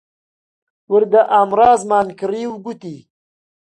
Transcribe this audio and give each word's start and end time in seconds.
وردە 0.91 1.21
ئامرازمان 1.33 2.07
کڕی 2.19 2.43
و 2.47 2.51
گوتی: 2.65 2.95